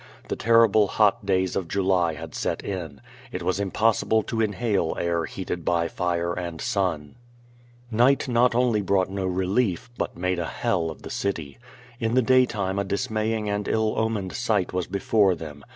The 0.29 0.35
terrible 0.35 0.87
hot 0.87 1.27
days 1.27 1.55
of 1.55 1.67
July 1.67 2.15
had 2.15 2.33
set 2.33 2.63
in. 2.65 3.01
It 3.31 3.43
was 3.43 3.59
im 3.59 3.69
possible 3.69 4.23
to 4.23 4.41
inhale 4.41 4.95
air 4.99 5.25
heated 5.25 5.63
by 5.63 5.87
fire 5.89 6.33
and 6.33 6.59
sun. 6.59 7.17
QUO 7.91 7.97
VADI8. 7.97 7.99
339 7.99 8.05
Night 8.07 8.27
not 8.27 8.55
only 8.55 8.81
brought 8.81 9.11
no 9.11 9.27
relief, 9.27 9.91
but 9.99 10.17
made 10.17 10.39
a 10.39 10.45
hell 10.47 10.89
of 10.89 11.03
the 11.03 11.11
city. 11.11 11.59
In 11.99 12.15
the 12.15 12.23
daytime 12.23 12.79
a 12.79 12.83
dismaying 12.83 13.47
and 13.47 13.67
ill 13.67 13.95
omened 13.95 14.33
sight 14.33 14.73
was 14.73 14.87
before 14.87 15.35
them. 15.35 15.63